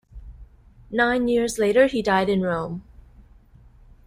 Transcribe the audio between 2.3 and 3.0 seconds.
Rome.